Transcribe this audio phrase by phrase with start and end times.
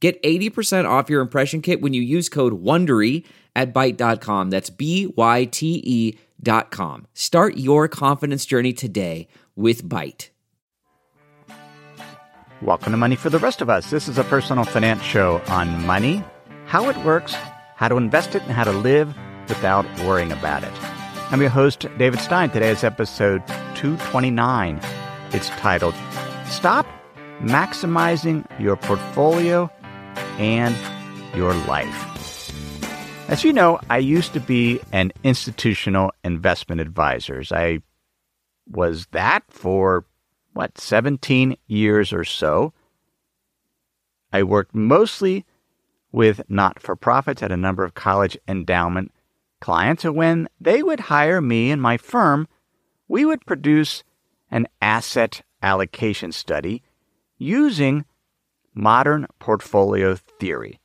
[0.00, 3.24] Get 80% off your impression kit when you use code WONDERY
[3.56, 4.50] at Byte.com.
[4.50, 7.06] That's B-Y-T-E dot com.
[7.14, 10.28] Start your confidence journey today with Byte.
[12.62, 13.90] Welcome to Money for the Rest of Us.
[13.90, 16.22] This is a personal finance show on money,
[16.66, 17.34] how it works,
[17.76, 19.16] how to invest it, and how to live
[19.48, 20.72] without worrying about it.
[21.32, 22.50] I'm your host, David Stein.
[22.50, 24.80] Today is episode 229.
[25.32, 25.94] It's titled
[26.46, 26.86] Stop
[27.40, 29.70] Maximizing Your Portfolio
[30.38, 30.76] and
[31.34, 32.04] your life.
[33.28, 37.42] As you know, I used to be an institutional investment advisor.
[37.50, 37.82] I
[38.66, 40.06] was that for
[40.54, 42.72] what, 17 years or so.
[44.32, 45.44] I worked mostly
[46.10, 49.12] with not for profits at a number of college endowment
[49.60, 50.04] clients.
[50.04, 52.48] And when they would hire me and my firm,
[53.08, 54.04] we would produce
[54.50, 56.82] an asset allocation study
[57.36, 58.04] using
[58.74, 60.80] modern portfolio theory.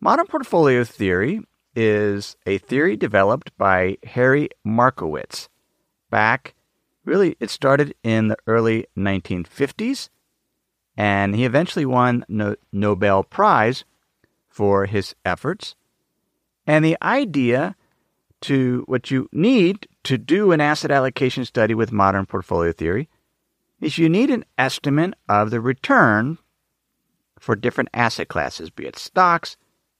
[0.00, 1.40] Modern portfolio theory
[1.74, 5.48] is a theory developed by Harry Markowitz
[6.12, 6.54] back,
[7.04, 10.10] really, it started in the early 1950s,
[10.96, 13.84] and he eventually won no- Nobel Prize
[14.48, 15.74] for his efforts.
[16.64, 17.74] And the idea
[18.42, 23.08] to what you need to do an asset allocation study with modern portfolio theory
[23.80, 26.38] is you need an estimate of the return
[27.42, 29.56] for different asset classes, be it stocks,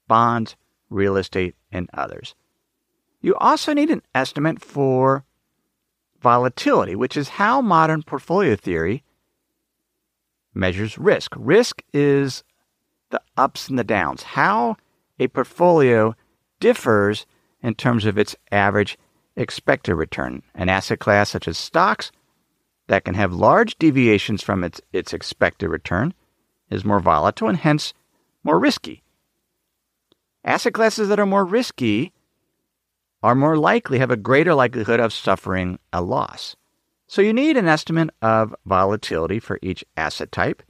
[0.07, 0.55] bonds,
[0.89, 2.35] real estate, and others.
[3.19, 5.25] You also need an estimate for
[6.21, 9.03] volatility, which is how modern portfolio theory
[10.53, 11.33] measures risk.
[11.37, 12.45] Risk is
[13.09, 14.77] the ups and the downs, how
[15.19, 16.15] a portfolio
[16.61, 17.25] differs
[17.61, 18.97] in terms of its average
[19.35, 20.43] expected return.
[20.55, 22.09] An asset class such as stocks
[22.87, 26.13] that can have large deviations from its, its expected return
[26.69, 27.93] is more volatile and hence
[28.43, 29.03] more risky.
[30.43, 32.11] Asset classes that are more risky
[33.21, 36.55] are more likely, have a greater likelihood of suffering a loss.
[37.07, 40.61] So you need an estimate of volatility for each asset type.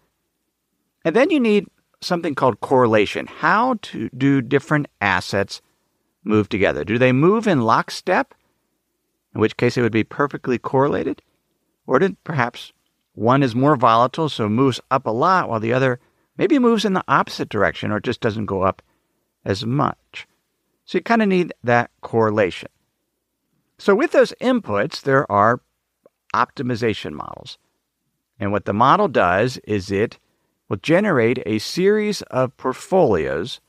[1.04, 1.68] And then you need
[2.02, 3.26] something called correlation.
[3.26, 5.62] How to do different assets
[6.24, 6.84] move together?
[6.84, 8.34] Do they move in lockstep?
[9.34, 11.22] In which case it would be perfectly correlated?
[11.88, 12.72] Or did perhaps
[13.14, 16.00] one is more volatile, so moves up a lot, while the other
[16.38, 18.82] maybe moves in the opposite direction or just doesn't go up
[19.46, 20.28] as much.
[20.86, 22.70] So you kind of need that correlation.
[23.78, 25.62] So with those inputs, there are
[26.34, 27.58] optimization models.
[28.40, 30.18] And what the model does is it
[30.68, 33.62] will generate a series of portfolios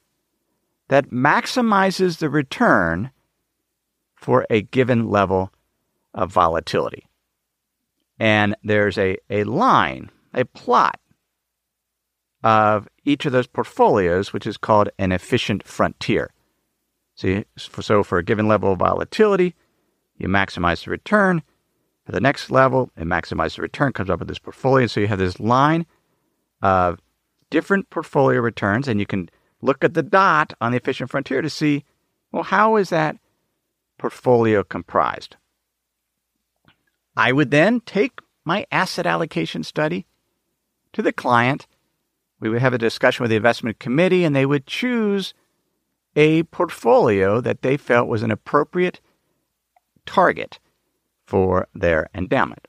[0.88, 3.10] that maximizes the return
[4.15, 5.53] for a given level
[6.15, 7.06] of volatility
[8.19, 10.98] and there's a, a line, a plot
[12.42, 16.30] of each of those portfolios, which is called an efficient frontier.
[17.16, 19.54] So, so for a given level of volatility,
[20.19, 21.42] you maximize the return.
[22.04, 24.86] For the next level, it maximizes the return, comes up with this portfolio.
[24.86, 25.86] So you have this line
[26.60, 27.00] of
[27.50, 29.30] different portfolio returns, and you can
[29.62, 31.84] look at the dot on the efficient frontier to see,
[32.30, 33.16] well, how is that
[33.98, 35.36] portfolio comprised?
[37.16, 40.06] I would then take my asset allocation study
[40.92, 41.66] to the client.
[42.41, 45.34] We would have a discussion with the investment committee, and they would choose
[46.16, 49.00] a portfolio that they felt was an appropriate
[50.06, 50.58] target
[51.26, 52.69] for their endowment.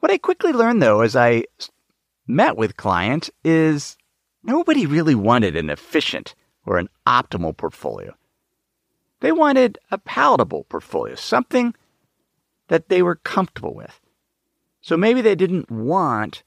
[0.00, 1.44] What I quickly learned, though, as I
[2.26, 3.96] met with clients, is
[4.42, 6.34] nobody really wanted an efficient
[6.64, 8.14] or an optimal portfolio.
[9.20, 11.74] They wanted a palatable portfolio, something
[12.68, 14.00] that they were comfortable with.
[14.80, 16.42] So maybe they didn't want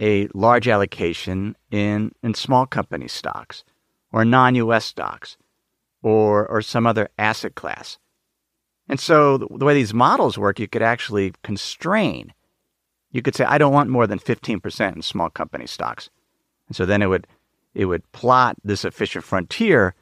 [0.00, 3.64] a large allocation in, in small company stocks
[4.12, 5.36] or non US stocks
[6.02, 7.98] or, or some other asset class.
[8.88, 12.32] And so the, way these models work, you could actually constrain.
[13.10, 16.08] You could say, I don't want more than 15% in small company stocks.
[16.68, 17.26] And so then it would,
[17.74, 19.94] it would plot this efficient frontier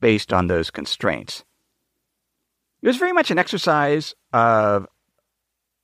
[0.00, 1.44] based on those constraints.
[2.86, 4.86] It was very much an exercise of,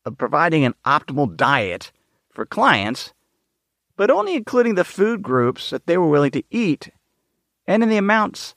[0.05, 1.91] of providing an optimal diet
[2.31, 3.13] for clients
[3.97, 6.91] but only including the food groups that they were willing to eat
[7.67, 8.55] and in the amounts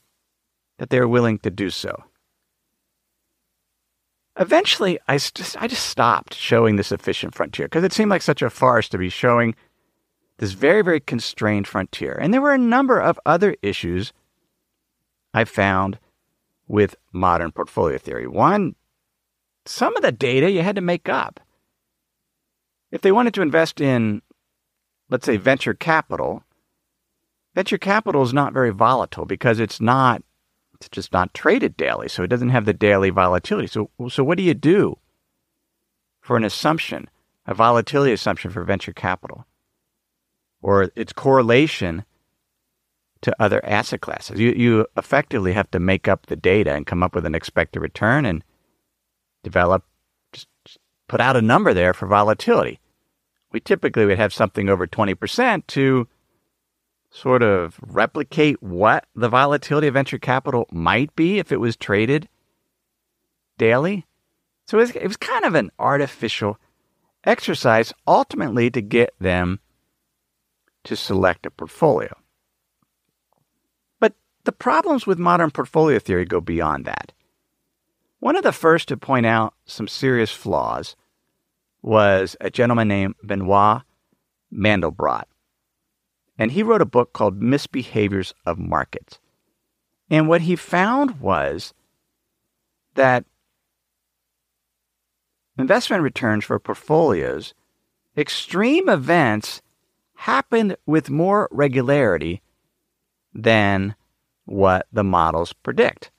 [0.78, 2.04] that they were willing to do so.
[4.38, 8.42] Eventually, I just, I just stopped showing this efficient frontier because it seemed like such
[8.42, 9.56] a farce to be showing
[10.38, 12.16] this very, very constrained frontier.
[12.20, 14.12] And there were a number of other issues
[15.34, 15.98] I found
[16.68, 18.26] with modern portfolio theory.
[18.26, 18.74] One,
[19.64, 21.40] some of the data you had to make up.
[22.90, 24.22] If they wanted to invest in,
[25.10, 26.44] let's say, venture capital,
[27.54, 30.22] venture capital is not very volatile because it's not
[30.76, 33.66] it's just not traded daily, so it doesn't have the daily volatility.
[33.66, 34.98] So, so what do you do
[36.20, 37.08] for an assumption,
[37.46, 39.46] a volatility assumption for venture capital,
[40.60, 42.04] or its correlation
[43.26, 44.38] to other asset classes?
[44.38, 47.80] You, you effectively have to make up the data and come up with an expected
[47.80, 48.44] return and
[49.42, 49.84] develop,
[50.32, 50.46] just
[51.08, 52.78] put out a number there for volatility.
[53.50, 56.06] We typically would have something over 20% to
[57.10, 62.28] sort of replicate what the volatility of venture capital might be if it was traded
[63.58, 64.06] daily.
[64.68, 66.58] So it was, it was kind of an artificial
[67.24, 69.58] exercise ultimately to get them
[70.84, 72.16] to select a portfolio.
[74.46, 77.12] The problems with modern portfolio theory go beyond that.
[78.20, 80.96] One of the first to point out some serious flaws
[81.82, 83.82] was a gentleman named Benoit
[84.52, 85.24] Mandelbrot
[86.38, 89.18] and he wrote a book called Misbehaviors of Markets.
[90.10, 91.74] And what he found was
[92.94, 93.24] that
[95.58, 97.54] investment returns for portfolios,
[98.16, 99.62] extreme events
[100.14, 102.42] happened with more regularity
[103.34, 103.94] than
[104.46, 106.10] what the models predict.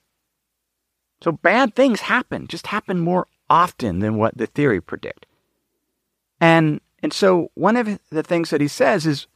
[1.22, 5.26] So bad things happen, just happen more often than what the theory predict.
[6.40, 9.28] And and so one of the things that he says is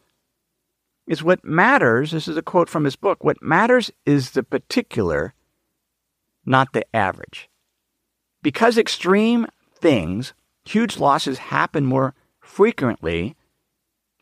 [1.07, 2.11] is what matters.
[2.11, 3.23] This is a quote from his book.
[3.23, 5.33] What matters is the particular,
[6.45, 7.49] not the average.
[8.43, 10.33] Because extreme things,
[10.63, 13.35] huge losses happen more frequently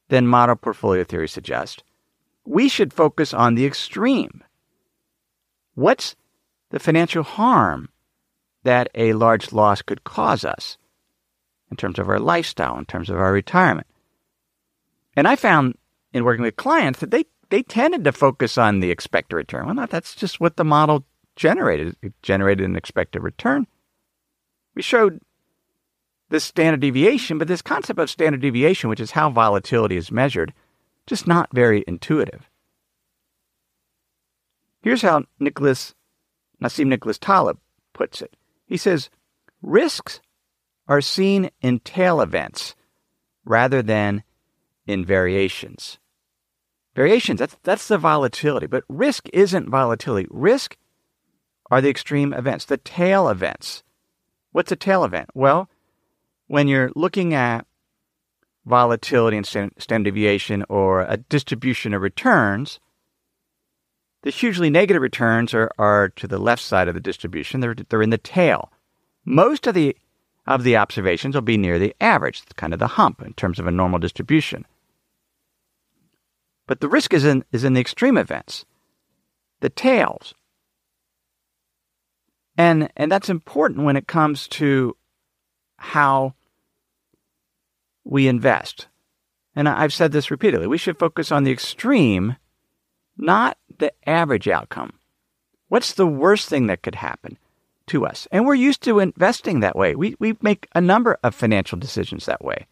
[0.09, 1.83] than model portfolio theory suggests,
[2.45, 4.43] we should focus on the extreme.
[5.79, 6.17] What's
[6.71, 7.87] the financial harm
[8.63, 10.77] that a large loss could cause us
[11.71, 13.87] in terms of our lifestyle, in terms of our retirement?
[15.15, 15.77] And I found
[16.11, 19.67] in working with clients that they they tended to focus on the expected return.
[19.67, 21.05] Well, not that's just what the model
[21.37, 21.95] generated.
[22.01, 23.65] It generated an expected return.
[24.75, 25.21] We showed
[26.27, 30.53] this standard deviation, but this concept of standard deviation, which is how volatility is measured,
[31.07, 32.48] just not very intuitive.
[34.81, 35.93] Here's how Nicholas
[36.61, 37.57] Nassim Nicholas Taleb
[37.93, 38.35] puts it.
[38.65, 39.09] He says,
[39.61, 40.19] risks
[40.87, 42.75] are seen in tail events
[43.45, 44.23] rather than
[44.85, 45.99] in variations.
[46.95, 50.27] Variations, that's, that's the volatility, but risk isn't volatility.
[50.29, 50.77] Risk
[51.71, 53.83] are the extreme events, the tail events.
[54.51, 55.29] What's a tail event?
[55.33, 55.69] Well,
[56.47, 57.65] when you're looking at
[58.65, 62.79] volatility and standard deviation or a distribution of returns,
[64.23, 67.59] the hugely negative returns are, are to the left side of the distribution.
[67.59, 68.71] They're, they're in the tail.
[69.25, 69.95] Most of the
[70.47, 73.59] of the observations will be near the average, it's kind of the hump in terms
[73.59, 74.65] of a normal distribution.
[76.65, 78.65] But the risk is in, is in the extreme events,
[79.59, 80.33] the tails.
[82.57, 84.97] And, and that's important when it comes to
[85.77, 86.33] how
[88.03, 88.87] we invest.
[89.55, 90.65] And I've said this repeatedly.
[90.65, 92.37] We should focus on the extreme,
[93.17, 94.93] not the average outcome.
[95.67, 97.37] What's the worst thing that could happen
[97.87, 98.27] to us?
[98.31, 99.95] And we're used to investing that way.
[99.95, 102.65] We, we make a number of financial decisions that way.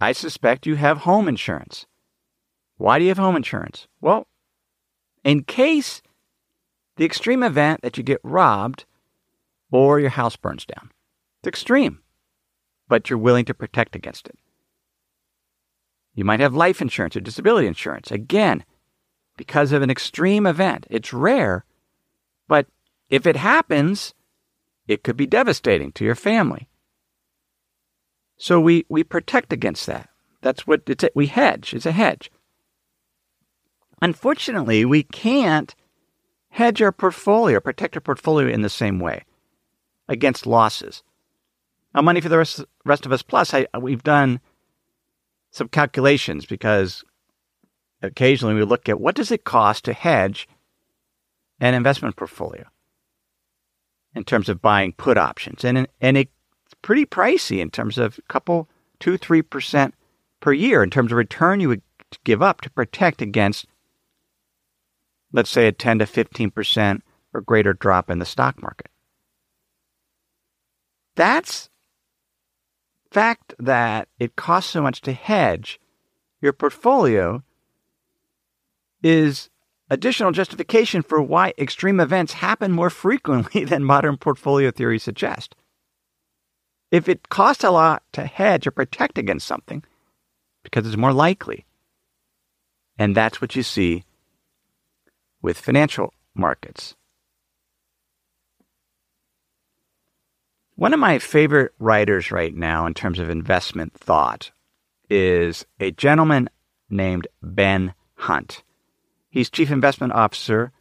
[0.00, 1.86] I suspect you have home insurance.
[2.76, 3.86] Why do you have home insurance?
[4.00, 4.26] Well,
[5.22, 6.02] in case
[6.96, 8.84] the extreme event that you get robbed
[9.70, 10.90] or your house burns down.
[11.40, 12.00] It's extreme,
[12.88, 14.38] but you're willing to protect against it.
[16.14, 18.10] You might have life insurance or disability insurance.
[18.10, 18.64] Again,
[19.36, 20.86] because of an extreme event.
[20.90, 21.64] It's rare,
[22.48, 22.66] but
[23.08, 24.14] if it happens,
[24.86, 26.68] it could be devastating to your family.
[28.36, 30.08] So we, we protect against that.
[30.40, 31.72] That's what it's, we hedge.
[31.74, 32.30] It's a hedge.
[34.00, 35.74] Unfortunately, we can't
[36.50, 39.24] hedge our portfolio, protect our portfolio in the same way
[40.08, 41.02] against losses.
[41.94, 44.40] Now, Money for the Rest, rest of Us Plus, I, we've done
[45.52, 47.04] some calculations because
[48.02, 50.48] occasionally we look at what does it cost to hedge
[51.60, 52.64] an investment portfolio
[54.14, 55.64] in terms of buying put options.
[55.64, 56.28] And, and it
[56.82, 58.68] pretty pricey in terms of a couple,
[58.98, 59.94] two, three percent
[60.40, 61.82] per year in terms of return you would
[62.24, 63.66] give up to protect against,
[65.32, 68.88] let's say, a 10 to 15% or greater drop in the stock market.
[71.14, 71.70] That's
[73.12, 75.78] fact that it costs so much to hedge
[76.40, 77.42] your portfolio
[79.02, 79.50] is
[79.90, 85.54] additional justification for why extreme events happen more frequently than modern portfolio theory suggests.
[86.90, 89.82] If it costs a lot to hedge or protect against something,
[90.62, 91.64] because it's more likely.
[92.98, 94.04] And that's what you see
[95.40, 96.94] with financial markets.
[100.82, 104.50] One of my favorite writers right now in terms of investment thought
[105.08, 106.50] is a gentleman
[106.90, 108.64] named Ben Hunt.
[109.30, 110.72] He's chief investment officer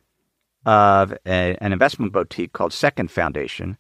[0.66, 3.78] of a, an investment boutique called Second Foundation,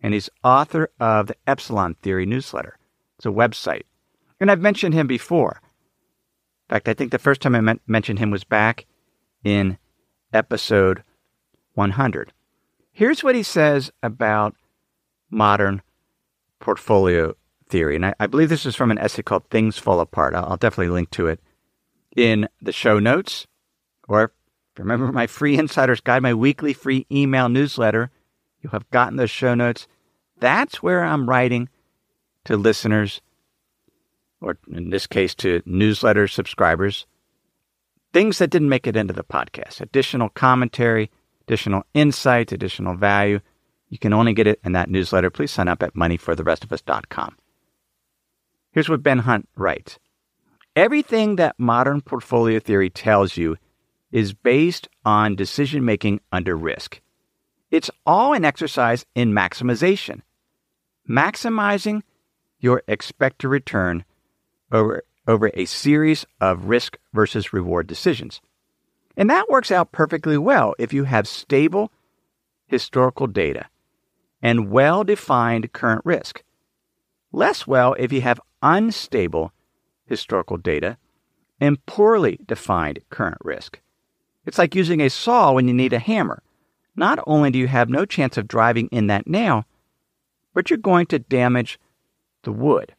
[0.00, 2.78] and he's author of the Epsilon Theory newsletter.
[3.18, 3.82] It's a website.
[4.40, 5.60] And I've mentioned him before.
[5.60, 8.86] In fact, I think the first time I mentioned him was back
[9.44, 9.76] in
[10.32, 11.02] episode
[11.74, 12.32] 100.
[12.90, 14.54] Here's what he says about
[15.32, 15.82] modern
[16.60, 17.34] portfolio
[17.68, 17.96] theory.
[17.96, 20.34] And I, I believe this is from an essay called Things Fall Apart.
[20.34, 21.40] I'll, I'll definitely link to it
[22.14, 23.46] in the show notes.
[24.08, 24.32] Or
[24.76, 28.10] remember my free insider's guide, my weekly free email newsletter,
[28.60, 29.88] you'll have gotten those show notes.
[30.38, 31.68] That's where I'm writing
[32.44, 33.20] to listeners,
[34.40, 37.06] or in this case, to newsletter subscribers,
[38.12, 41.10] things that didn't make it into the podcast, additional commentary,
[41.46, 43.40] additional insights, additional value.
[43.92, 45.28] You can only get it in that newsletter.
[45.28, 47.36] Please sign up at moneyfortherestofus.com.
[48.70, 49.98] Here's what Ben Hunt writes
[50.74, 53.58] Everything that modern portfolio theory tells you
[54.10, 57.02] is based on decision making under risk.
[57.70, 60.22] It's all an exercise in maximization,
[61.06, 62.00] maximizing
[62.60, 64.06] your expected return
[64.70, 68.40] over, over a series of risk versus reward decisions.
[69.18, 71.92] And that works out perfectly well if you have stable
[72.66, 73.66] historical data
[74.42, 76.42] and well defined current risk.
[77.30, 79.52] Less well if you have unstable
[80.04, 80.98] historical data
[81.60, 83.80] and poorly defined current risk.
[84.44, 86.42] It's like using a saw when you need a hammer.
[86.96, 89.64] Not only do you have no chance of driving in that nail,
[90.52, 91.78] but you're going to damage
[92.42, 92.94] the wood.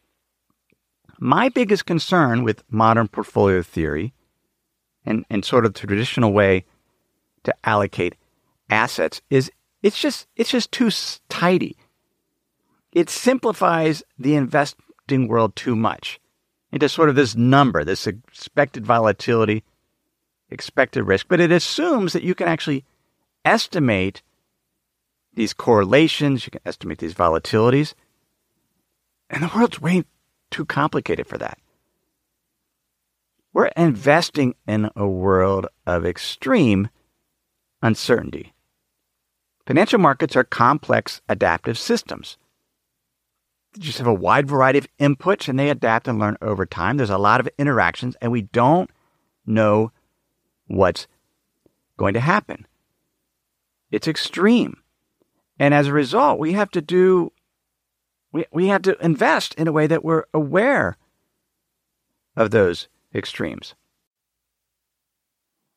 [1.18, 4.12] My biggest concern with modern portfolio theory
[5.04, 6.64] and, and sort of the traditional way
[7.44, 8.16] to allocate
[8.70, 9.50] assets is
[9.82, 10.90] it's just it's just too
[11.34, 11.76] tidy.
[12.92, 16.20] It simplifies the investing world too much
[16.70, 19.64] into sort of this number, this expected volatility
[20.48, 22.84] expected risk, but it assumes that you can actually
[23.44, 24.22] estimate
[25.34, 27.94] these correlations, you can estimate these volatilities.
[29.28, 30.04] And the world's way
[30.52, 31.58] too complicated for that.
[33.52, 36.88] We're investing in a world of extreme
[37.82, 38.53] uncertainty.
[39.66, 42.36] Financial markets are complex adaptive systems.
[43.72, 46.96] They just have a wide variety of inputs and they adapt and learn over time.
[46.96, 48.90] There's a lot of interactions, and we don't
[49.46, 49.90] know
[50.66, 51.06] what's
[51.96, 52.66] going to happen.
[53.90, 54.82] It's extreme.
[55.58, 57.32] And as a result, we have to do,
[58.32, 60.96] we, we have to invest in a way that we're aware
[62.36, 63.74] of those extremes.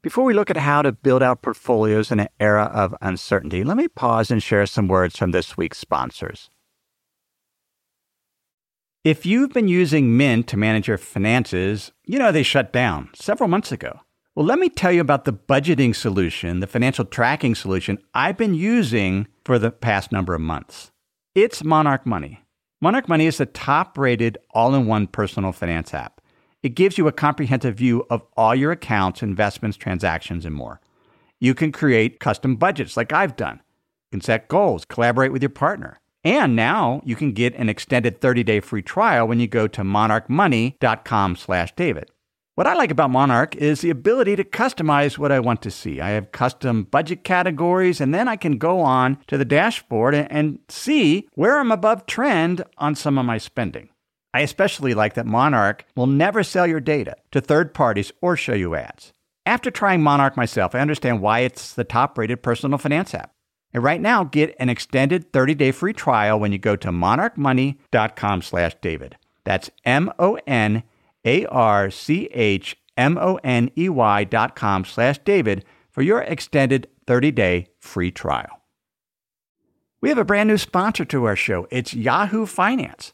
[0.07, 3.75] Before we look at how to build out portfolios in an era of uncertainty, let
[3.75, 6.49] me pause and share some words from this week's sponsors.
[9.03, 13.49] If you've been using Mint to manage your finances, you know they shut down several
[13.49, 13.99] months ago.
[14.33, 18.55] Well, let me tell you about the budgeting solution, the financial tracking solution I've been
[18.55, 20.89] using for the past number of months.
[21.35, 22.45] It's Monarch Money.
[22.79, 26.16] Monarch Money is the top rated all in one personal finance app.
[26.67, 30.81] It gives you a comprehensive view of all your accounts, investments, transactions, and more.
[31.39, 33.62] You can create custom budgets like I've done.
[34.12, 35.97] You can set goals, collaborate with your partner.
[36.25, 42.12] And now you can get an extended 30-day free trial when you go to monarchmoney.com/david.
[42.55, 46.01] What I like about Monarch is the ability to customize what I want to see.
[46.01, 50.59] I have custom budget categories, and then I can go on to the dashboard and
[50.67, 53.88] see where I'm above trend on some of my spending.
[54.34, 58.53] I especially like that Monarch will never sell your data to third parties or show
[58.53, 59.13] you ads.
[59.46, 63.31] After trying Monarch myself, I understand why it's the top rated personal finance app.
[63.74, 68.75] And right now, get an extended 30-day free trial when you go to monarchmoney.com slash
[68.81, 69.17] David.
[69.43, 70.84] That's M-O-N
[71.27, 76.22] a R C H M O N E Y dot com slash David for your
[76.22, 78.62] extended 30 day free trial.
[80.00, 81.67] We have a brand new sponsor to our show.
[81.69, 83.13] It's Yahoo Finance.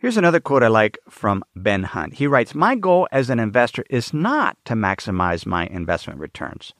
[0.00, 2.14] Here's another quote I like from Ben Hunt.
[2.14, 6.72] He writes My goal as an investor is not to maximize my investment returns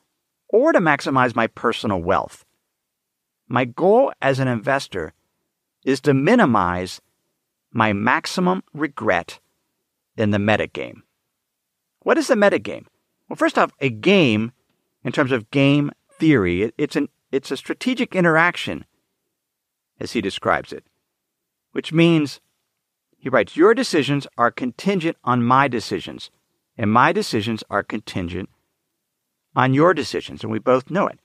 [0.48, 2.46] or to maximize my personal wealth.
[3.46, 5.12] My goal as an investor
[5.84, 7.02] is to minimize
[7.70, 9.38] my maximum regret
[10.16, 11.02] in the metagame.
[11.98, 12.86] What is the metagame?
[13.28, 14.52] Well, first off, a game,
[15.04, 18.86] in terms of game theory, it's, an, it's a strategic interaction,
[20.00, 20.84] as he describes it,
[21.72, 22.40] which means
[23.20, 26.30] he writes, Your decisions are contingent on my decisions,
[26.76, 28.48] and my decisions are contingent
[29.54, 31.20] on your decisions, and we both know it.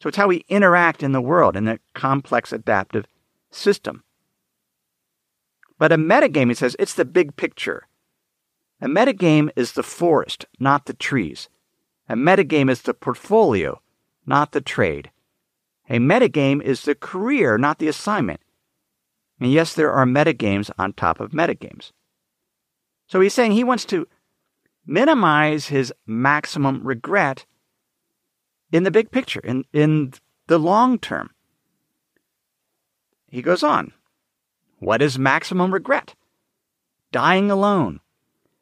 [0.00, 3.06] So it's how we interact in the world in the complex adaptive
[3.50, 4.02] system.
[5.78, 7.86] But a metagame, he says, it's the big picture.
[8.80, 11.48] A metagame is the forest, not the trees.
[12.08, 13.80] A metagame is the portfolio,
[14.26, 15.10] not the trade.
[15.88, 18.40] A metagame is the career, not the assignment.
[19.40, 21.92] And yes, there are metagames on top of metagames.
[23.06, 24.08] So he's saying he wants to
[24.86, 27.44] minimize his maximum regret
[28.72, 30.12] in the big picture, in, in
[30.46, 31.30] the long term.
[33.28, 33.92] He goes on.
[34.78, 36.14] What is maximum regret?
[37.12, 38.00] Dying alone,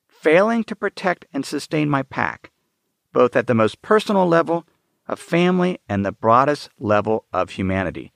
[0.08, 2.50] failing to protect and sustain my pack,
[3.12, 4.66] both at the most personal level
[5.06, 8.12] of family and the broadest level of humanity.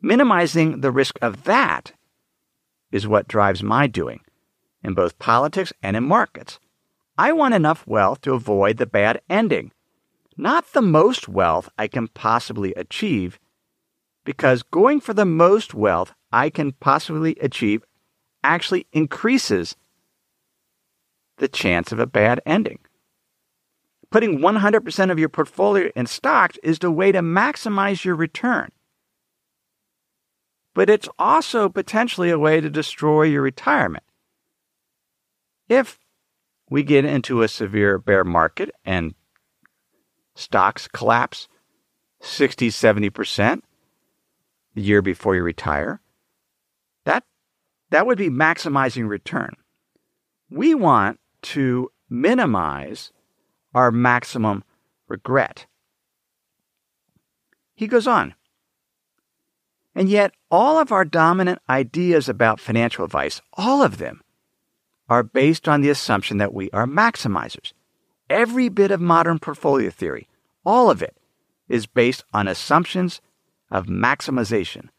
[0.00, 1.92] Minimizing the risk of that
[2.92, 4.20] is what drives my doing
[4.84, 6.60] in both politics and in markets.
[7.16, 9.72] I want enough wealth to avoid the bad ending,
[10.36, 13.40] not the most wealth I can possibly achieve,
[14.24, 17.82] because going for the most wealth I can possibly achieve
[18.44, 19.74] actually increases
[21.38, 22.78] the chance of a bad ending.
[24.10, 28.70] Putting 100% of your portfolio in stocks is the way to maximize your return
[30.78, 34.04] but it's also potentially a way to destroy your retirement.
[35.68, 35.98] If
[36.70, 39.16] we get into a severe bear market and
[40.36, 41.48] stocks collapse
[42.20, 43.62] 60, 70%
[44.76, 46.00] the year before you retire,
[47.04, 47.24] that,
[47.90, 49.56] that would be maximizing return.
[50.48, 51.18] We want
[51.54, 53.10] to minimize
[53.74, 54.62] our maximum
[55.08, 55.66] regret.
[57.74, 58.36] He goes on.
[59.98, 64.22] And yet, all of our dominant ideas about financial advice, all of them,
[65.08, 67.72] are based on the assumption that we are maximizers.
[68.30, 70.28] Every bit of modern portfolio theory,
[70.64, 71.16] all of it,
[71.68, 73.20] is based on assumptions
[73.72, 74.90] of maximization.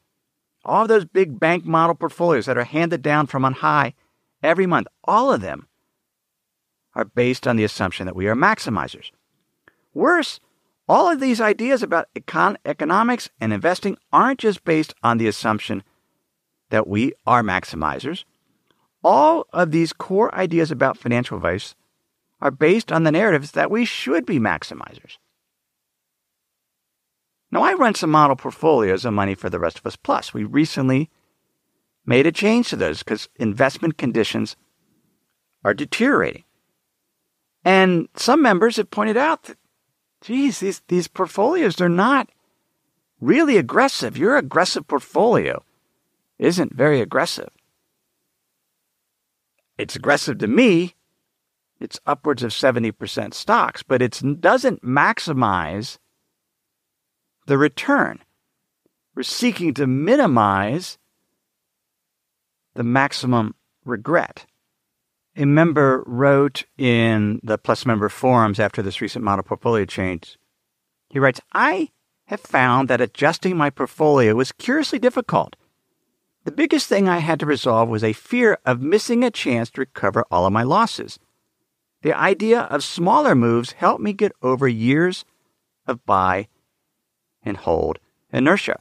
[0.66, 3.94] All those big bank model portfolios that are handed down from on high
[4.44, 5.70] every month, all of them
[6.94, 9.12] are based on the assumption that we are maximizers.
[9.94, 10.42] Worse,
[10.90, 15.84] all of these ideas about econ- economics and investing aren't just based on the assumption
[16.72, 18.24] that we are maximizers.
[19.04, 21.76] All of these core ideas about financial advice
[22.42, 25.18] are based on the narratives that we should be maximizers.
[27.52, 30.34] Now, I run some model portfolios of Money for the Rest of Us Plus.
[30.34, 31.12] We recently
[32.04, 34.56] made a change to those because investment conditions
[35.64, 36.46] are deteriorating.
[37.64, 39.59] And some members have pointed out that
[40.22, 42.30] geez, these, these portfolios, they're not
[43.22, 44.18] really aggressive.
[44.18, 45.64] Your aggressive portfolio
[46.38, 47.50] isn't very aggressive.
[49.78, 50.96] It's aggressive to me.
[51.80, 55.98] It's upwards of 70% stocks, but it doesn't maximize
[57.46, 58.20] the return.
[59.16, 60.98] We're seeking to minimize
[62.76, 63.56] the maximum
[63.86, 64.46] regret.
[65.36, 70.38] A member wrote in the Plus member forums after this recent model portfolio change.
[71.10, 71.90] He writes, I
[72.26, 75.56] have found that adjusting my portfolio was curiously difficult.
[76.44, 79.82] The biggest thing I had to resolve was a fear of missing a chance to
[79.82, 81.20] recover all of my losses.
[82.02, 85.26] The idea of smaller moves helped me get over years
[85.86, 86.48] of buy
[87.44, 88.00] and hold
[88.32, 88.80] inertia.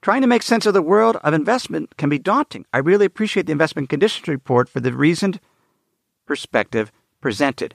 [0.00, 2.64] Trying to make sense of the world of investment can be daunting.
[2.72, 5.40] I really appreciate the investment conditions report for the reasoned
[6.28, 7.74] perspective presented.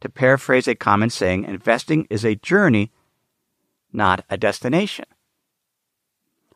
[0.00, 2.92] To paraphrase a common saying, investing is a journey,
[3.90, 5.06] not a destination.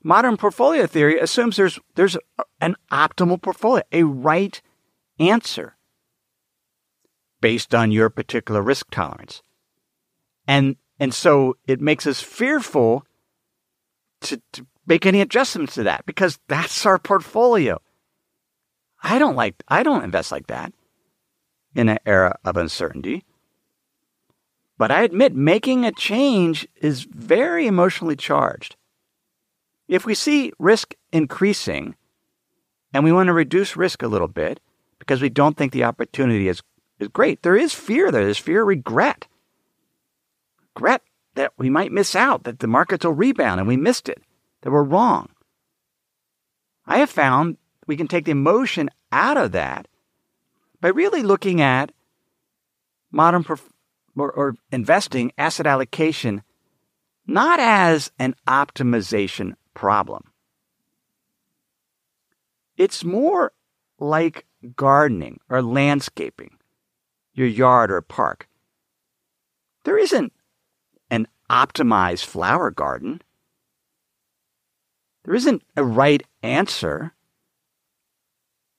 [0.02, 2.18] Modern portfolio theory assumes there's, there's
[2.60, 4.60] an optimal portfolio, a right
[5.18, 5.76] answer
[7.40, 9.42] based on your particular risk tolerance.
[10.46, 13.06] And, and so it makes us fearful
[14.22, 17.80] to, to make any adjustments to that because that's our portfolio.
[19.02, 20.72] I don't like, I don't invest like that
[21.74, 23.24] in an era of uncertainty.
[24.78, 28.76] But I admit making a change is very emotionally charged.
[29.88, 31.96] If we see risk increasing
[32.94, 34.60] and we want to reduce risk a little bit
[34.98, 36.62] because we don't think the opportunity is,
[37.00, 38.24] is great, there is fear there.
[38.24, 39.26] There's fear, regret.
[40.76, 41.02] Regret
[41.34, 44.22] that we might miss out, that the markets will rebound and we missed it,
[44.62, 45.28] that we're wrong.
[46.86, 49.88] I have found we can take the emotion out of that
[50.80, 51.92] by really looking at
[53.10, 53.70] modern perf-
[54.16, 56.42] or, or investing asset allocation
[57.26, 60.32] not as an optimization problem.
[62.76, 63.52] It's more
[63.98, 66.56] like gardening or landscaping
[67.34, 68.48] your yard or park.
[69.84, 70.32] There isn't
[71.10, 73.22] an optimized flower garden.
[75.24, 77.12] There isn't a right answer.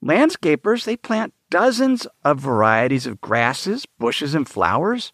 [0.04, 5.12] Landscapers, they plant dozens of varieties of grasses, bushes, and flowers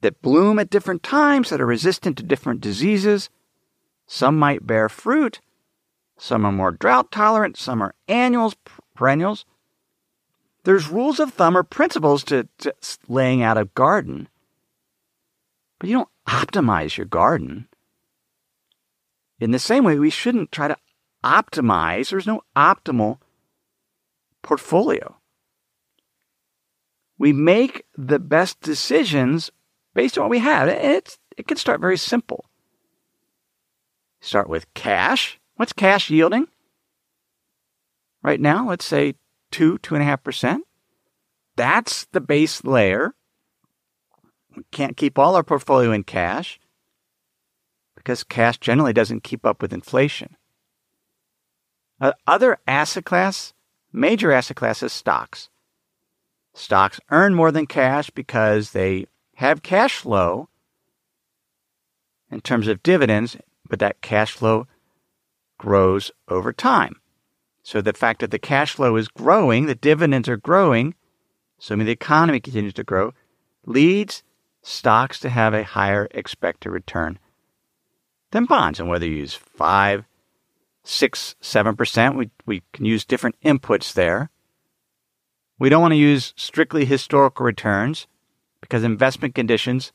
[0.00, 3.30] that bloom at different times that are resistant to different diseases.
[4.06, 5.40] Some might bear fruit,
[6.18, 8.54] some are more drought tolerant, some are annuals,
[8.94, 9.44] perennials.
[10.64, 12.74] There's rules of thumb or principles to, to
[13.08, 14.28] laying out a garden,
[15.78, 17.68] but you don't optimize your garden.
[19.40, 20.76] In the same way, we shouldn't try to
[21.24, 23.18] optimize, there's no optimal
[24.44, 25.16] portfolio.
[27.18, 29.50] We make the best decisions
[29.94, 30.68] based on what we have.
[30.68, 32.44] It's, it can start very simple.
[34.20, 35.40] Start with cash.
[35.56, 36.46] What's cash yielding?
[38.22, 39.14] Right now, let's say
[39.50, 40.64] two, two and a half percent.
[41.56, 43.14] That's the base layer.
[44.56, 46.58] We can't keep all our portfolio in cash
[47.94, 50.36] because cash generally doesn't keep up with inflation.
[52.00, 53.54] Uh, other asset class,
[53.94, 55.48] major asset classes, stocks.
[56.52, 60.48] Stocks earn more than cash because they have cash flow
[62.30, 63.36] in terms of dividends
[63.68, 64.66] but that cash flow
[65.58, 67.00] grows over time.
[67.62, 70.94] So the fact that the cash flow is growing, the dividends are growing,
[71.58, 73.14] assuming the economy continues to grow,
[73.64, 74.22] leads
[74.62, 77.18] stocks to have a higher expected return
[78.32, 78.80] than bonds.
[78.80, 80.04] And whether you use five,
[80.84, 84.30] six, seven percent, we, we can use different inputs there.
[85.58, 88.06] We don't want to use strictly historical returns
[88.60, 89.92] because investment conditions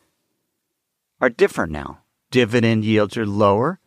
[1.21, 1.99] are different now
[2.31, 3.79] dividend yields are lower,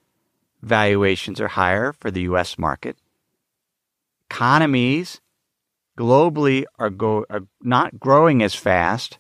[0.63, 2.59] valuations are higher for the U.S.
[2.59, 2.97] market.
[4.31, 5.21] Economies
[5.97, 9.19] globally are, go, are not growing as fast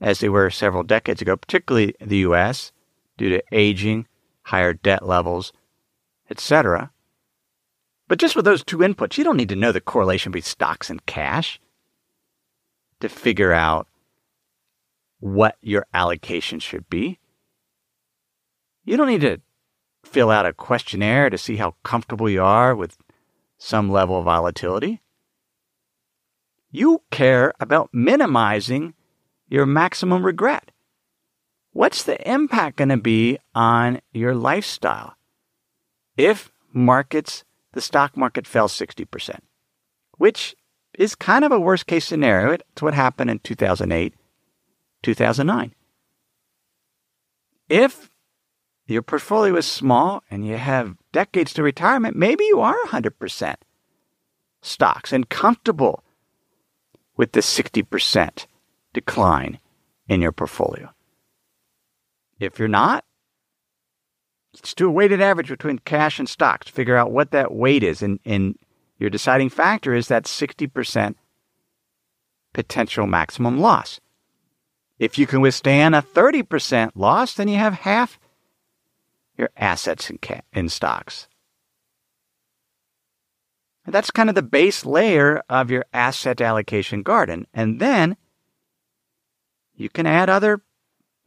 [0.00, 2.72] as they were several decades ago, particularly the U.S.,
[3.16, 4.06] due to aging,
[4.42, 5.52] higher debt levels,
[6.30, 6.90] etc.
[8.08, 10.90] But just with those two inputs, you don't need to know the correlation between stocks
[10.90, 11.60] and cash
[13.00, 13.88] to figure out
[15.18, 17.18] what your allocation should be.
[18.84, 19.40] You don't need to
[20.04, 22.96] fill out a questionnaire to see how comfortable you are with
[23.58, 25.00] some level of volatility.
[26.70, 28.94] You care about minimizing
[29.48, 30.70] your maximum regret.
[31.72, 35.16] What's the impact going to be on your lifestyle
[36.16, 39.38] if markets, the stock market fell 60%,
[40.18, 40.54] which
[40.98, 42.52] is kind of a worst case scenario.
[42.52, 44.14] It's what happened in 2008,
[45.02, 45.74] 2009.
[47.68, 48.10] If
[48.86, 53.56] your portfolio is small and you have decades to retirement, maybe you are 100%
[54.62, 56.02] stocks and comfortable
[57.16, 58.46] with the 60%
[58.92, 59.58] decline
[60.08, 60.90] in your portfolio.
[62.38, 63.04] If you're not,
[64.56, 66.68] let's do a weighted average between cash and stocks.
[66.68, 68.56] Figure out what that weight is And, in
[68.98, 71.14] Your deciding factor is that 60%
[72.52, 74.00] potential maximum loss.
[74.98, 78.18] If you can withstand a 30% loss, then you have half
[79.36, 81.28] your assets in, ca- in stocks.
[83.84, 87.46] And that's kind of the base layer of your asset allocation garden.
[87.52, 88.16] And then
[89.74, 90.62] you can add other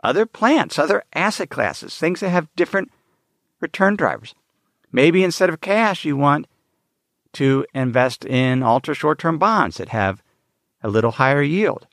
[0.02, 2.89] other plants, other asset classes, things that have different
[3.60, 4.36] return drivers.
[4.91, 6.48] Maybe instead of cash, you want
[7.34, 10.24] to invest in ultra short term bonds that have
[10.82, 11.88] a little higher yield.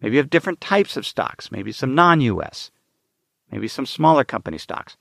[0.00, 2.70] Maybe you have different types of stocks, maybe some non US,
[3.50, 4.96] maybe some smaller company stocks.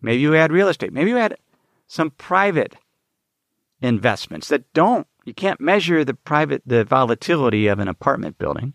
[0.00, 0.92] Maybe you add real estate.
[0.92, 1.36] Maybe you add
[1.86, 2.76] some private
[3.80, 8.74] investments that don't, you can't measure the private, the volatility of an apartment building,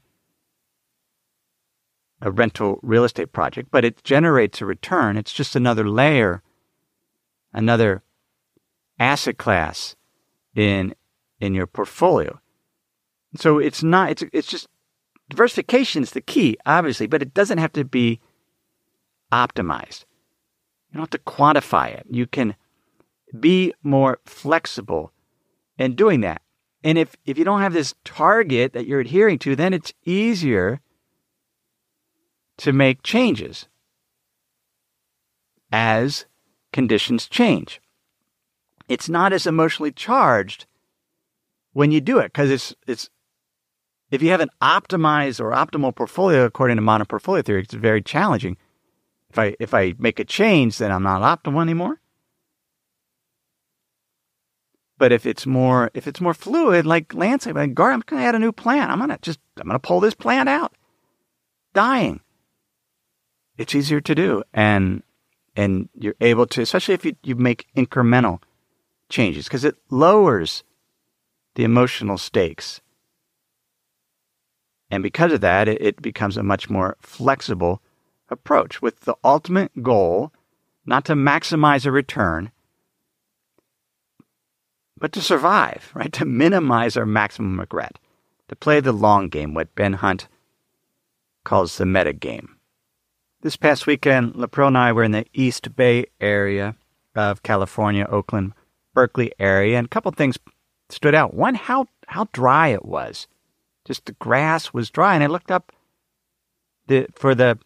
[2.24, 5.18] a rental real estate project, but it generates a return.
[5.18, 6.42] It's just another layer,
[7.52, 8.02] another
[8.98, 9.96] asset class
[10.56, 10.96] in,
[11.42, 12.40] in your portfolio.
[13.36, 14.68] So it's not, it's, it's just
[15.30, 18.22] diversification is the key, obviously, but it doesn't have to be
[19.32, 20.06] optimized.
[20.90, 22.06] You don't have to quantify it.
[22.10, 22.56] You can
[23.38, 25.12] be more flexible
[25.78, 26.42] in doing that.
[26.86, 30.80] And if, if you don't have this target that you're adhering to, then it's easier
[32.58, 33.68] to make changes
[35.72, 36.26] as
[36.72, 37.82] conditions change.
[38.88, 40.66] It's not as emotionally charged
[41.74, 43.10] when you do it because it's it's
[44.12, 48.02] if you have an optimized or optimal portfolio according to modern portfolio theory, it's very
[48.02, 48.58] challenging.
[49.30, 52.00] If I if I make a change, then I'm not optimal anymore.
[55.00, 58.40] But if it's more if it's more fluid, like landscape, like I'm gonna add a
[58.40, 58.92] new plant.
[58.92, 60.76] I'm gonna just I'm gonna pull this plant out.
[61.74, 62.22] Dying.
[63.58, 64.44] It's easier to do.
[64.54, 65.04] And
[65.56, 68.42] and you're able to, especially if you, you make incremental
[69.10, 70.64] changes, because it lowers
[71.56, 72.82] the emotional stakes.
[74.90, 77.82] And because of that, it, it becomes a much more flexible
[78.30, 80.34] approach with the ultimate goal
[80.86, 82.52] not to maximize a return,
[84.98, 86.12] but to survive, right?
[86.14, 88.00] To minimize our maximum regret,
[88.48, 90.28] to play the long game, what Ben Hunt
[91.44, 92.53] calls the meta game.
[93.44, 96.78] This past weekend, Lapril and I were in the East Bay area
[97.14, 98.54] of California, Oakland,
[98.94, 100.40] Berkeley area, and a couple things
[100.88, 101.34] stood out.
[101.34, 103.28] One, how how dry it was.
[103.84, 105.74] Just the grass was dry, and I looked up
[106.88, 107.60] the for the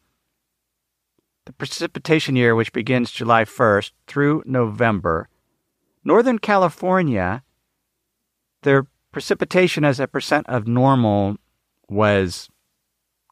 [1.46, 5.30] the precipitation year, which begins July 1st through November.
[6.04, 7.44] Northern California,
[8.63, 11.38] their precipitation as a percent of normal
[11.88, 12.50] was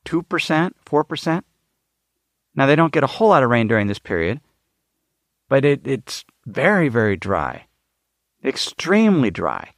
[0.05, 1.43] 2%, 4%.
[2.55, 4.39] Now, they don't get a whole lot of rain during this period,
[5.49, 7.65] but it, it's very, very dry,
[8.43, 9.71] extremely dry.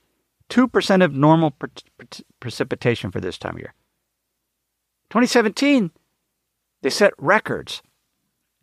[0.49, 3.73] 2% of normal pre- pre- precipitation for this time of year.
[5.09, 5.91] 2017,
[6.81, 7.81] they set records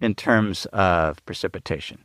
[0.00, 2.04] in terms of precipitation.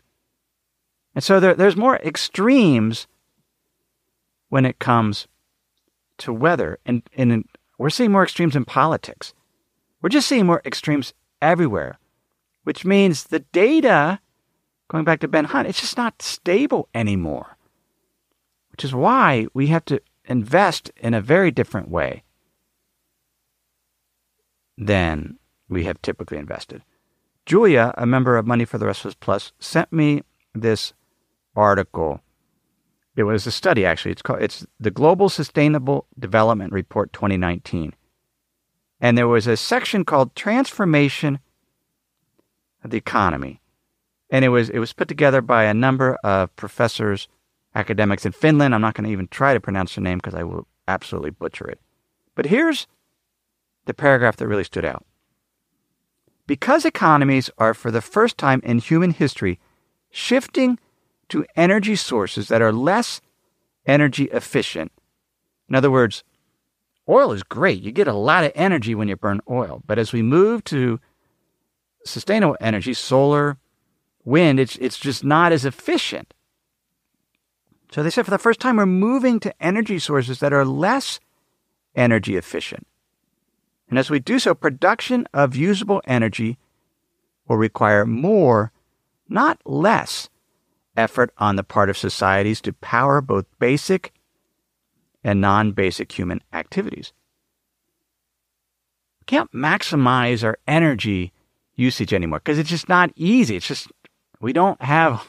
[1.16, 3.08] And so there, there's more extremes
[4.50, 5.28] when it comes
[6.20, 6.80] to weather.
[6.86, 7.46] And, and
[7.78, 9.34] we're seeing more extremes in politics.
[10.02, 12.00] We're just seeing more extremes everywhere,
[12.64, 14.20] which means the data,
[14.90, 17.58] going back to Ben Hunt, it's just not stable anymore,
[18.72, 22.24] which is why we have to invest in a very different way
[24.78, 26.84] than we have typically invested.
[27.46, 30.22] Julia, a member of Money for the Rest of Us Plus, sent me
[30.54, 30.94] this
[31.56, 32.22] article.
[33.16, 34.12] It was a study, actually.
[34.12, 37.94] It's called it's the Global Sustainable Development Report 2019,
[39.00, 41.40] and there was a section called Transformation
[42.84, 43.62] of the Economy,
[44.30, 47.28] and it was it was put together by a number of professors,
[47.76, 48.74] academics in Finland.
[48.74, 51.68] I'm not going to even try to pronounce the name because I will absolutely butcher
[51.68, 51.80] it.
[52.36, 52.88] But here's
[53.86, 55.06] the paragraph that really stood out.
[56.48, 59.60] Because economies are, for the first time in human history,
[60.10, 60.80] shifting
[61.30, 63.22] to energy sources that are less
[63.86, 64.92] energy efficient.
[65.68, 66.24] In other words,
[67.10, 67.82] oil is great.
[67.82, 69.82] You get a lot of energy when you burn oil.
[69.86, 71.00] But as we move to
[72.06, 73.58] sustainable energy, solar,
[74.24, 76.34] wind, it's, it's just not as efficient.
[77.92, 81.20] So they said for the first time, we're moving to energy sources that are less
[81.96, 82.86] energy efficient.
[83.90, 86.60] And as we do so, production of usable energy
[87.48, 88.72] will require more,
[89.28, 90.30] not less,
[90.96, 94.14] effort on the part of societies to power both basic
[95.24, 97.14] and non basic human activities.
[99.22, 101.34] We can't maximize our energy
[101.76, 103.56] usage anymore because it's just not easy.
[103.56, 103.92] It's just,
[104.40, 105.28] we don't have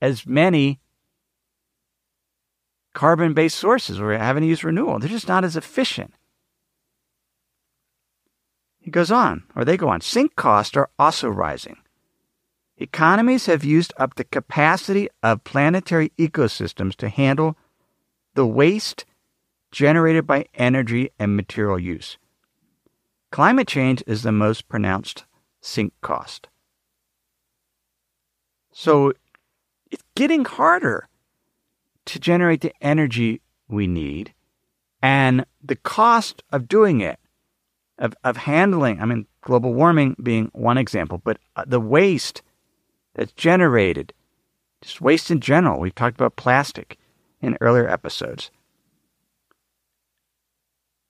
[0.00, 0.80] as many
[2.94, 4.00] carbon based sources.
[4.00, 4.98] We're having to use renewable.
[4.98, 6.14] They're just not as efficient.
[8.80, 10.02] He goes on, or they go on.
[10.02, 11.78] Sink costs are also rising.
[12.76, 17.56] Economies have used up the capacity of planetary ecosystems to handle
[18.34, 19.04] the waste
[19.70, 22.18] generated by energy and material use.
[23.30, 25.24] Climate change is the most pronounced
[25.60, 26.48] sink cost.
[28.72, 29.12] So
[29.90, 31.08] it's getting harder
[32.06, 34.34] to generate the energy we need,
[35.02, 37.18] and the cost of doing it,
[37.98, 42.42] of, of handling, I mean, global warming being one example, but uh, the waste
[43.14, 44.12] that's generated,
[44.82, 45.80] just waste in general.
[45.80, 46.98] We've talked about plastic
[47.44, 48.50] in earlier episodes.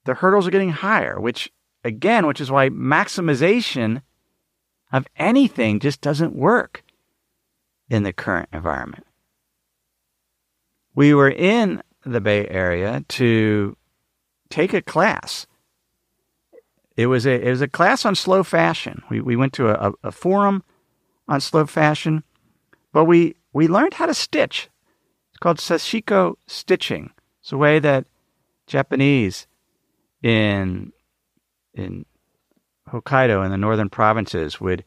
[0.04, 1.50] The hurdles are getting higher, which,
[1.82, 4.02] again, which is why maximization
[4.92, 6.84] of anything just doesn't work
[7.88, 9.06] in the current environment.
[10.94, 13.76] We were in the Bay Area to
[14.50, 15.46] take a class.
[16.96, 19.02] It was a it was a class on slow fashion.
[19.10, 20.62] We we went to a, a forum
[21.26, 22.22] on slow fashion,
[22.92, 24.68] but we we learned how to stitch.
[25.44, 27.10] Called sashiko stitching.
[27.42, 28.06] It's a way that
[28.66, 29.46] Japanese
[30.22, 30.90] in
[31.74, 32.06] in
[32.88, 34.86] Hokkaido in the northern provinces would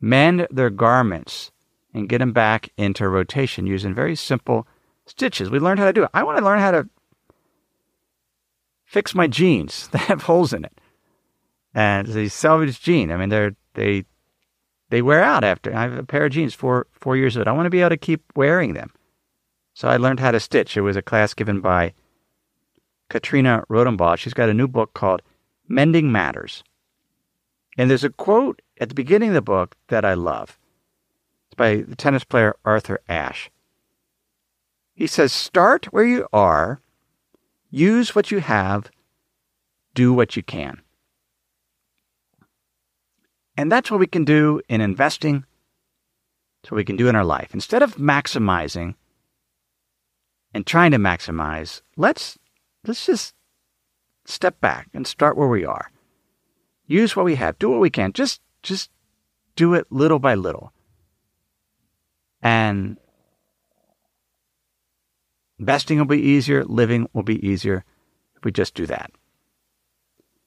[0.00, 1.50] mend their garments
[1.92, 4.68] and get them back into rotation using very simple
[5.04, 5.50] stitches.
[5.50, 6.10] We learned how to do it.
[6.14, 6.88] I want to learn how to
[8.84, 10.80] fix my jeans that have holes in it.
[11.74, 14.04] And these salvaged jeans, I mean, they're they
[14.90, 15.74] they wear out after.
[15.74, 17.48] I have a pair of jeans four four years old.
[17.48, 18.92] I want to be able to keep wearing them.
[19.78, 20.76] So I learned how to stitch.
[20.76, 21.94] It was a class given by
[23.10, 24.16] Katrina Rodabaugh.
[24.16, 25.22] She's got a new book called
[25.68, 26.64] Mending Matters.
[27.76, 30.58] And there's a quote at the beginning of the book that I love.
[31.46, 33.52] It's by the tennis player Arthur Ashe.
[34.94, 36.80] He says, Start where you are,
[37.70, 38.90] use what you have,
[39.94, 40.82] do what you can.
[43.56, 45.44] And that's what we can do in investing.
[46.64, 47.54] That's what we can do in our life.
[47.54, 48.96] Instead of maximizing
[50.54, 52.38] and trying to maximize, let's
[52.86, 53.34] let's just
[54.24, 55.90] step back and start where we are.
[56.86, 57.58] Use what we have.
[57.58, 58.12] Do what we can.
[58.12, 58.90] Just just
[59.56, 60.72] do it little by little.
[62.42, 62.96] And
[65.58, 67.84] investing will be easier, living will be easier
[68.36, 69.10] if we just do that.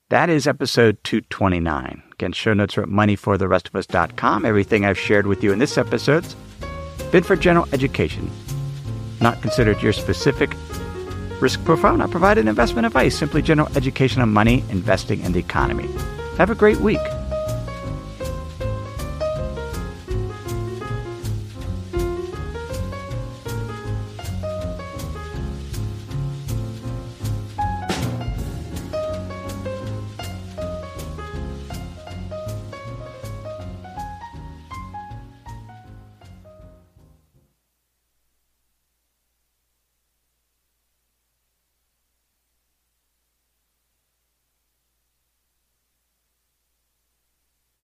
[0.10, 2.04] That is episode 229.
[2.14, 4.46] Again, show notes are at moneyfortherestofus.com.
[4.46, 6.36] Everything I've shared with you in this episode's
[7.12, 8.30] been for general education,
[9.22, 10.56] not considered your specific
[11.40, 15.88] risk profile, not provided investment advice, simply general education on money, investing, and the economy.
[16.38, 17.00] Have a great week.